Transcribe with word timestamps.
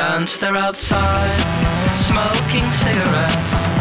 dance, 0.00 0.38
they're 0.38 0.56
outside, 0.56 1.40
smoking 1.94 2.70
cigarettes. 2.70 3.79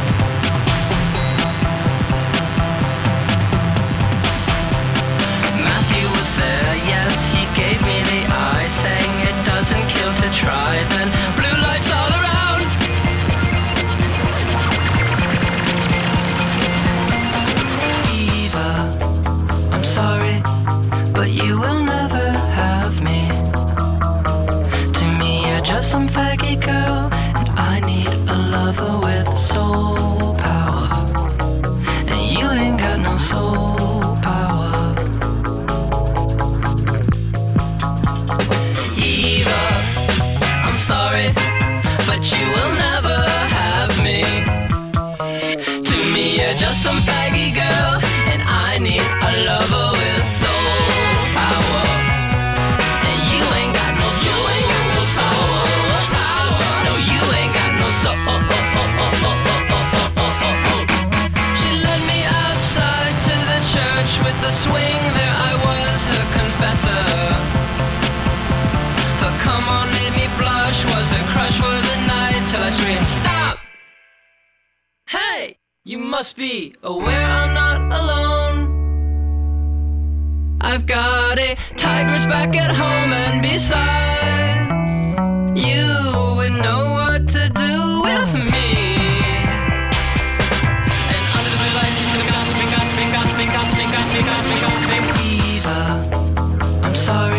You're 46.49 46.57
just 46.57 46.81
some 46.81 46.95
faggy 46.95 47.53
girl, 47.53 48.01
and 48.31 48.41
I 48.41 48.79
need 48.79 49.01
a 49.01 49.45
lover. 49.45 49.98
must 76.19 76.35
be 76.35 76.75
aware 76.83 77.25
I'm 77.25 77.53
not 77.53 77.79
alone. 77.97 78.59
I've 80.59 80.85
got 80.85 81.39
a 81.39 81.55
tigress 81.77 82.25
back 82.25 82.57
at 82.57 82.71
home, 82.75 83.13
and 83.13 83.41
besides, 83.41 84.67
you 85.65 85.87
would 86.35 86.51
know 86.61 86.91
what 86.91 87.25
to 87.35 87.47
do 87.47 88.01
with 88.07 88.33
me. 88.51 88.97
And 91.13 91.23
under 91.37 91.51
the 91.53 91.59
blue 91.61 91.73
light, 91.79 91.95
into 92.01 92.17
the 92.21 92.27
gossiping, 92.33 92.69
gossiping, 92.75 93.11
gossiping, 93.15 93.51
gossiping, 93.55 93.89
gossiping, 93.95 94.25
gossiping, 94.27 94.59
gossiping. 94.59 95.05
Eva, 95.23 95.79
I'm 96.83 96.95
sorry. 96.95 97.38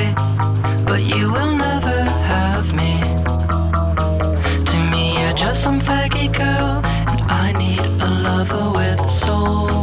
lover 8.41 8.71
with 8.71 9.11
soul. 9.11 9.80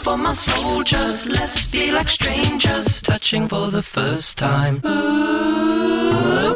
for 0.00 0.16
my 0.16 0.32
soldiers. 0.32 1.28
Let's 1.28 1.70
be 1.70 1.92
like 1.92 2.08
strangers, 2.08 3.00
touching 3.00 3.48
for 3.48 3.70
the 3.70 3.82
first 3.82 4.38
time. 4.38 4.80
Ooh. 4.84 6.55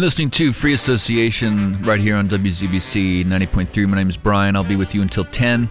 You're 0.00 0.06
listening 0.06 0.30
to 0.30 0.54
Free 0.54 0.72
Association 0.72 1.82
right 1.82 2.00
here 2.00 2.16
on 2.16 2.26
WZBC 2.26 3.26
90.3. 3.26 3.86
My 3.86 3.96
name 3.98 4.08
is 4.08 4.16
Brian. 4.16 4.56
I'll 4.56 4.64
be 4.64 4.76
with 4.76 4.94
you 4.94 5.02
until 5.02 5.26
10. 5.26 5.68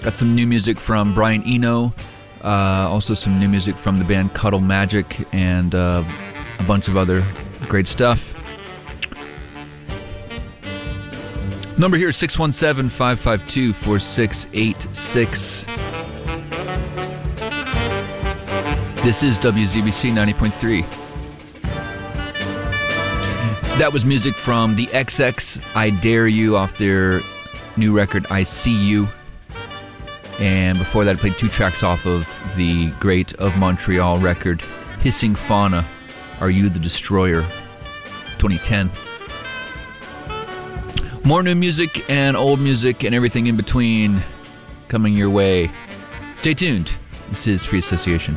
Got 0.00 0.16
some 0.16 0.34
new 0.34 0.46
music 0.46 0.80
from 0.80 1.12
Brian 1.12 1.42
Eno, 1.42 1.92
uh, 2.42 2.88
also 2.88 3.12
some 3.12 3.38
new 3.38 3.50
music 3.50 3.76
from 3.76 3.98
the 3.98 4.04
band 4.06 4.32
Cuddle 4.32 4.62
Magic, 4.62 5.28
and 5.34 5.74
uh, 5.74 6.02
a 6.58 6.62
bunch 6.62 6.88
of 6.88 6.96
other 6.96 7.22
great 7.68 7.86
stuff. 7.86 8.34
Number 11.76 11.98
here 11.98 12.08
is 12.08 12.16
617 12.16 12.88
552 12.88 13.74
4686. 13.74 15.64
This 19.04 19.22
is 19.22 19.36
WZBC 19.36 20.12
90.3. 20.12 21.03
That 23.78 23.92
was 23.92 24.04
music 24.04 24.36
from 24.36 24.76
the 24.76 24.86
XX 24.86 25.60
I 25.74 25.90
Dare 25.90 26.28
You 26.28 26.56
off 26.56 26.78
their 26.78 27.20
new 27.76 27.94
record 27.94 28.24
I 28.30 28.44
See 28.44 28.72
You. 28.72 29.08
And 30.38 30.78
before 30.78 31.04
that, 31.04 31.16
I 31.16 31.18
played 31.18 31.36
two 31.38 31.48
tracks 31.48 31.82
off 31.82 32.06
of 32.06 32.40
the 32.54 32.90
Great 33.00 33.34
of 33.34 33.56
Montreal 33.58 34.20
record, 34.20 34.62
Hissing 35.00 35.34
Fauna, 35.34 35.84
Are 36.40 36.50
You 36.50 36.68
the 36.68 36.78
Destroyer, 36.78 37.42
2010. 38.38 38.92
More 41.24 41.42
new 41.42 41.56
music 41.56 42.08
and 42.08 42.36
old 42.36 42.60
music 42.60 43.02
and 43.02 43.12
everything 43.12 43.48
in 43.48 43.56
between 43.56 44.22
coming 44.86 45.14
your 45.14 45.30
way. 45.30 45.68
Stay 46.36 46.54
tuned. 46.54 46.92
This 47.28 47.48
is 47.48 47.64
Free 47.64 47.80
Association. 47.80 48.36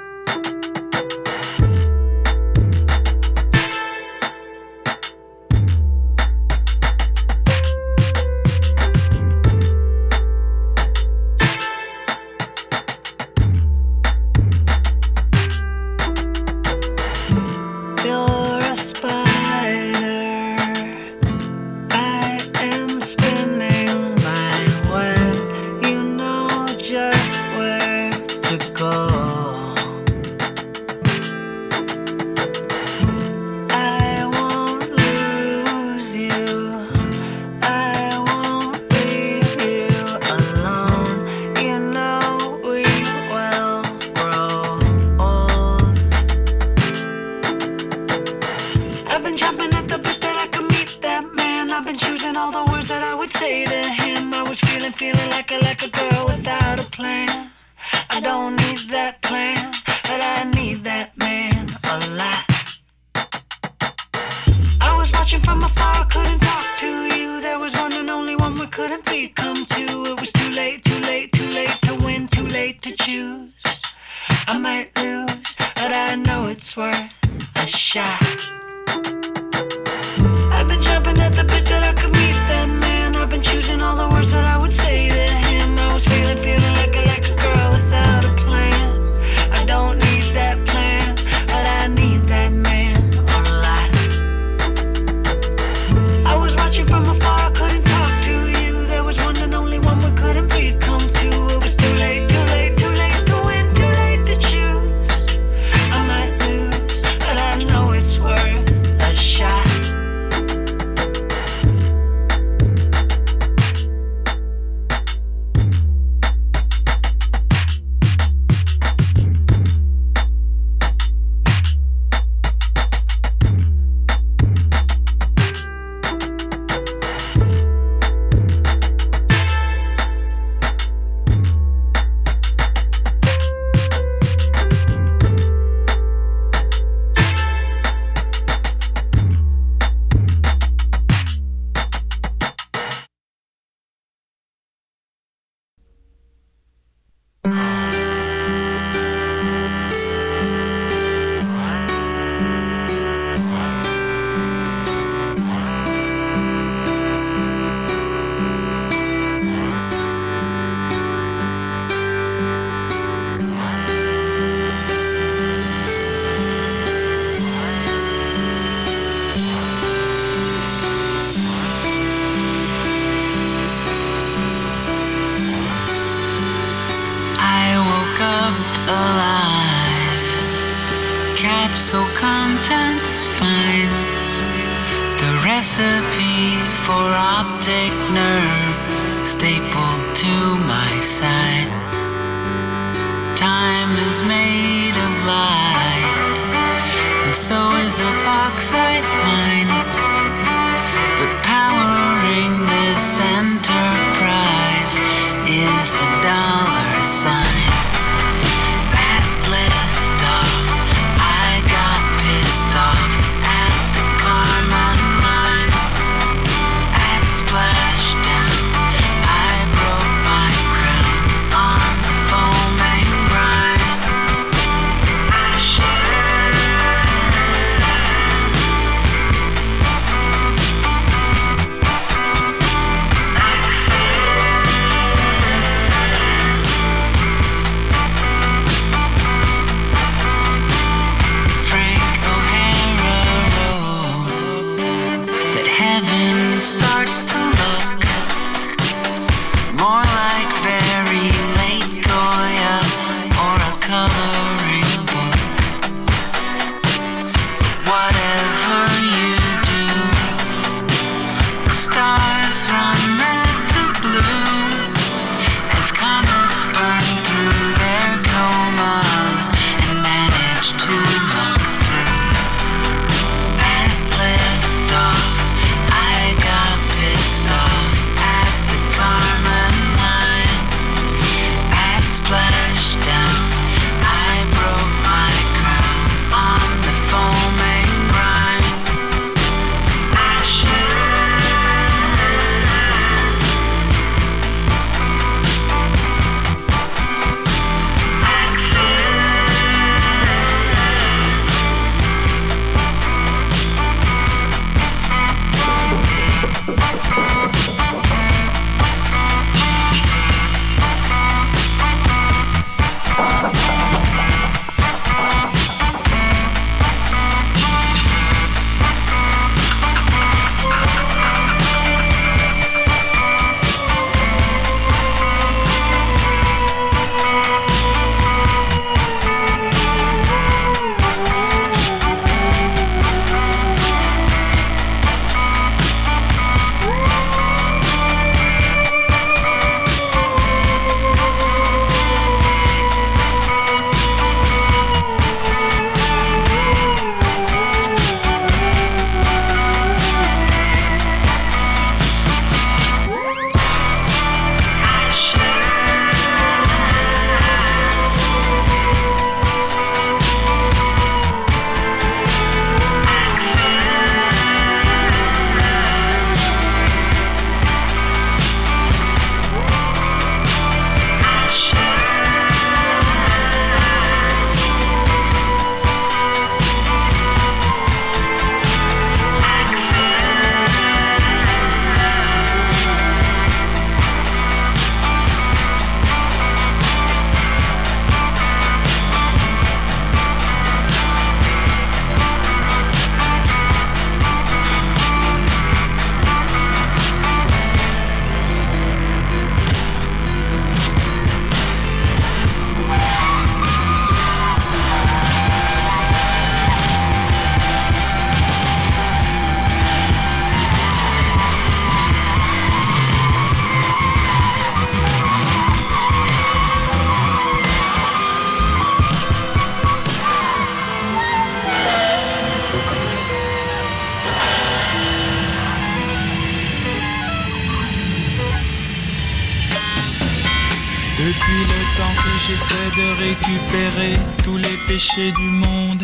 du 435.17 435.49
monde 435.49 436.03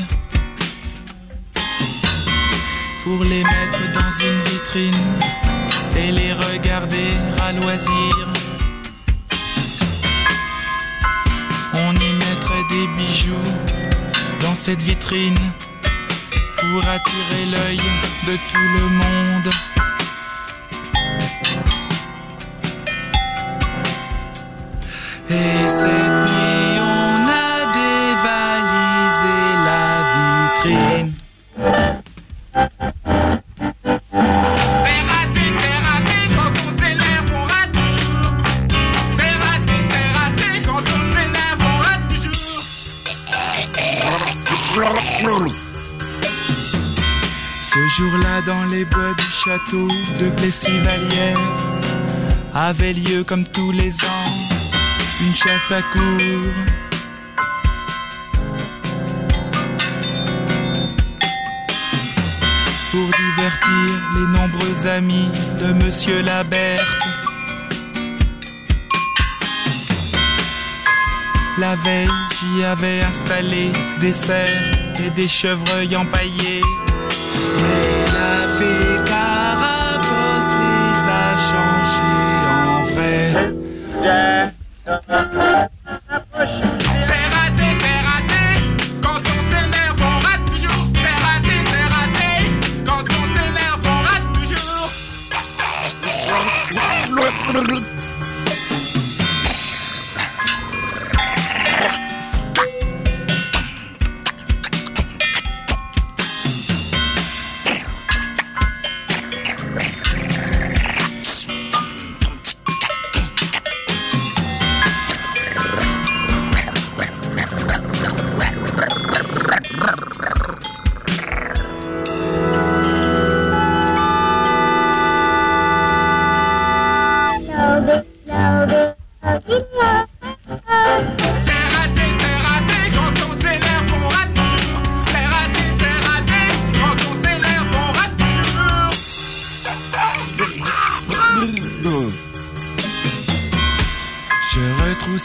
pour 3.06 3.24
les 3.24 3.42
mettre 3.42 3.80
dans 3.94 4.26
une 4.28 4.44
vitrine 4.44 5.06
et 5.96 6.12
les 6.12 6.34
regarder 6.34 7.14
à 7.42 7.54
loisir. 7.54 8.28
On 11.74 11.94
y 11.94 12.14
mettrait 12.16 12.66
des 12.70 12.88
bijoux 12.98 13.34
dans 14.42 14.56
cette 14.56 14.82
vitrine 14.82 15.40
pour 16.58 16.80
attirer 16.90 17.46
l'œil 17.52 17.78
de 18.28 18.36
tout 18.52 18.68
le 18.76 18.90
monde. 18.90 19.54
Et 25.30 25.70
c'est 25.80 26.17
de 49.72 50.30
plessivalière 50.38 51.38
avait 52.54 52.94
lieu 52.94 53.24
comme 53.26 53.44
tous 53.44 53.72
les 53.72 53.92
ans 53.92 54.32
une 55.20 55.36
chasse 55.36 55.72
à 55.72 55.82
cour. 55.82 56.52
Pour 62.92 63.08
divertir 63.08 64.00
les 64.16 64.40
nombreux 64.40 64.88
amis 64.88 65.30
de 65.60 65.74
Monsieur 65.84 66.22
Laberthe. 66.22 66.82
La 71.58 71.76
veille, 71.76 72.08
j'y 72.40 72.64
avais 72.64 73.02
installé 73.02 73.72
des 74.00 74.14
cerfs 74.14 74.48
et 75.04 75.10
des 75.10 75.28
chevreuils 75.28 75.96
empaillés. 75.98 76.62
Mais 77.62 78.06
la 78.14 78.58
fée 78.58 78.87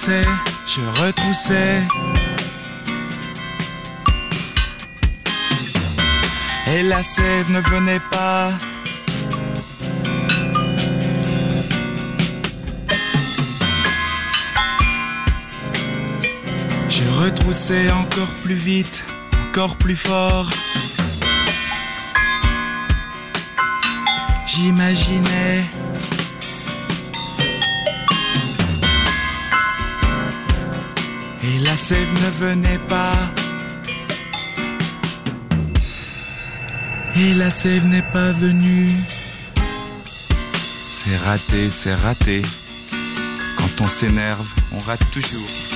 je 0.04 0.80
repoussais. 1.00 1.82
Et 6.74 6.82
la 6.82 7.02
sève 7.02 7.50
ne 7.50 7.60
venait 7.60 8.00
pas. 8.10 8.50
Je 16.88 17.02
retroussais 17.22 17.90
encore 17.92 18.34
plus 18.42 18.54
vite, 18.54 19.04
encore 19.50 19.76
plus 19.76 19.96
fort. 19.96 20.50
J'imaginais 24.46 25.64
la 31.72 31.78
sève 31.78 32.12
ne 32.22 32.46
venait 32.46 32.80
pas. 32.86 33.14
Et 37.16 37.32
la 37.32 37.50
sève 37.50 37.86
n'est 37.86 38.08
pas 38.12 38.30
venue. 38.32 38.90
C'est 40.44 41.16
raté, 41.24 41.70
c'est 41.70 41.96
raté. 42.04 42.42
Quand 43.56 43.84
on 43.84 43.88
s'énerve, 43.88 44.46
on 44.72 44.78
rate 44.80 45.10
toujours. 45.12 45.71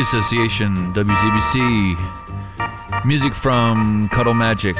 Association, 0.00 0.92
WZBC. 0.94 1.96
Music 3.04 3.34
from 3.34 4.08
Cuddle 4.10 4.34
Magic. 4.34 4.76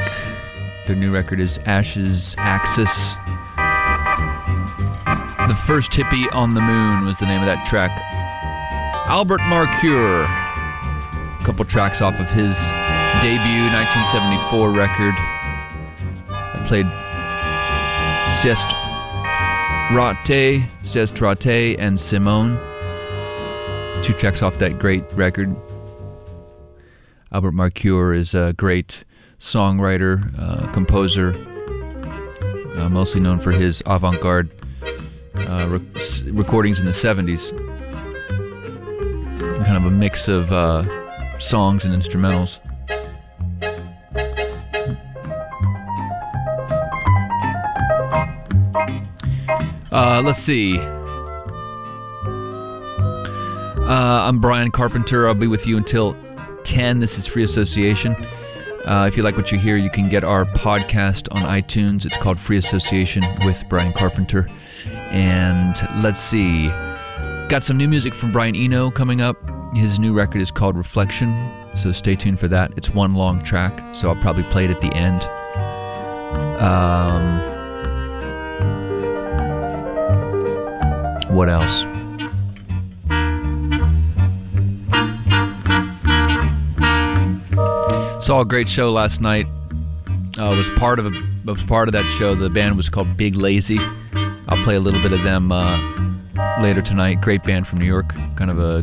Their 0.86 0.96
new 0.96 1.12
record 1.12 1.40
is 1.40 1.58
Ashes 1.66 2.34
Axes. 2.38 3.16
The 5.48 5.54
First 5.66 5.92
Hippie 5.92 6.32
on 6.34 6.54
the 6.54 6.60
Moon 6.60 7.04
was 7.04 7.18
the 7.18 7.26
name 7.26 7.40
of 7.40 7.46
that 7.46 7.66
track. 7.66 7.90
Albert 9.08 9.40
Marcœur. 9.40 10.24
A 11.40 11.44
couple 11.44 11.64
tracks 11.64 12.00
off 12.00 12.20
of 12.20 12.30
his 12.30 12.56
debut 13.22 13.64
1974 13.72 14.70
record. 14.70 15.14
I 16.28 16.64
played 16.68 16.86
C'est 18.40 18.54
raté, 19.90 20.62
C'est 20.82 21.18
raté, 21.18 21.76
and 21.80 21.98
Simone. 21.98 22.58
Two 24.08 24.14
tracks 24.14 24.40
off 24.40 24.58
that 24.58 24.78
great 24.78 25.04
record. 25.12 25.54
Albert 27.30 27.52
Marcœur 27.52 28.16
is 28.16 28.32
a 28.32 28.54
great 28.56 29.04
songwriter, 29.38 30.32
uh, 30.38 30.66
composer, 30.72 31.34
uh, 32.78 32.88
mostly 32.88 33.20
known 33.20 33.38
for 33.38 33.52
his 33.52 33.82
avant 33.84 34.18
garde 34.22 34.50
uh, 35.34 35.66
rec- 35.68 36.22
recordings 36.24 36.80
in 36.80 36.86
the 36.86 36.90
70s. 36.90 37.50
Kind 39.66 39.76
of 39.76 39.84
a 39.84 39.90
mix 39.90 40.26
of 40.26 40.50
uh, 40.52 40.86
songs 41.38 41.84
and 41.84 41.94
instrumentals. 41.94 42.60
Uh, 49.92 50.22
let's 50.24 50.38
see. 50.38 50.78
Uh, 53.88 54.24
I'm 54.26 54.38
Brian 54.38 54.70
Carpenter. 54.70 55.26
I'll 55.26 55.34
be 55.34 55.46
with 55.46 55.66
you 55.66 55.78
until 55.78 56.14
10. 56.64 56.98
This 56.98 57.16
is 57.16 57.26
Free 57.26 57.42
Association. 57.42 58.14
Uh, 58.84 59.06
if 59.08 59.16
you 59.16 59.22
like 59.22 59.34
what 59.34 59.50
you 59.50 59.58
hear, 59.58 59.78
you 59.78 59.88
can 59.88 60.10
get 60.10 60.24
our 60.24 60.44
podcast 60.44 61.26
on 61.34 61.40
iTunes. 61.48 62.04
It's 62.04 62.18
called 62.18 62.38
Free 62.38 62.58
Association 62.58 63.24
with 63.46 63.64
Brian 63.70 63.94
Carpenter. 63.94 64.46
And 64.86 65.74
let's 66.02 66.18
see. 66.18 66.68
Got 67.48 67.64
some 67.64 67.78
new 67.78 67.88
music 67.88 68.12
from 68.12 68.30
Brian 68.30 68.54
Eno 68.54 68.90
coming 68.90 69.22
up. 69.22 69.38
His 69.74 69.98
new 69.98 70.12
record 70.12 70.42
is 70.42 70.50
called 70.50 70.76
Reflection, 70.76 71.50
so 71.74 71.90
stay 71.90 72.14
tuned 72.14 72.38
for 72.38 72.48
that. 72.48 72.74
It's 72.76 72.90
one 72.90 73.14
long 73.14 73.42
track, 73.42 73.94
so 73.94 74.10
I'll 74.10 74.20
probably 74.20 74.42
play 74.44 74.66
it 74.66 74.70
at 74.70 74.82
the 74.82 74.92
end. 74.92 75.22
Um, 76.60 77.40
what 81.34 81.48
else? 81.48 81.86
Saw 88.28 88.42
a 88.42 88.44
great 88.44 88.68
show 88.68 88.92
last 88.92 89.22
night. 89.22 89.46
Uh, 90.38 90.54
was 90.54 90.68
part 90.76 90.98
of 90.98 91.06
a 91.06 91.22
was 91.46 91.64
part 91.64 91.88
of 91.88 91.94
that 91.94 92.04
show. 92.18 92.34
The 92.34 92.50
band 92.50 92.76
was 92.76 92.90
called 92.90 93.16
Big 93.16 93.34
Lazy. 93.34 93.78
I'll 94.48 94.62
play 94.64 94.74
a 94.74 94.80
little 94.80 95.00
bit 95.00 95.12
of 95.12 95.22
them 95.22 95.50
uh, 95.50 95.78
later 96.60 96.82
tonight. 96.82 97.22
Great 97.22 97.42
band 97.42 97.66
from 97.66 97.78
New 97.78 97.86
York, 97.86 98.14
kind 98.36 98.50
of 98.50 98.58
a 98.58 98.82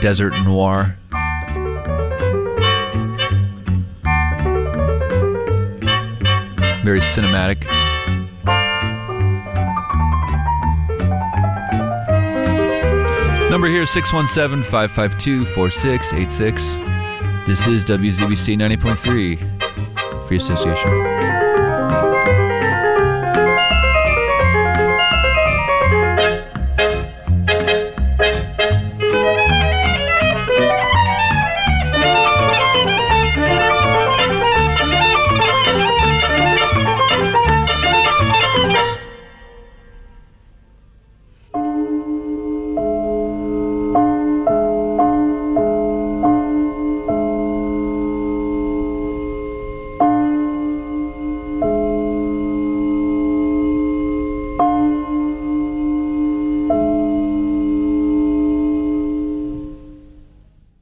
desert 0.00 0.34
noir. 0.44 0.96
Very 6.84 7.00
cinematic. 7.00 7.68
Number 13.50 13.66
here 13.66 13.84
617 13.84 14.62
552 14.62 15.44
4686. 15.46 16.89
This 17.50 17.66
is 17.66 17.84
WZBC 17.84 18.56
90.3, 18.56 20.28
Free 20.28 20.36
Association. 20.36 21.39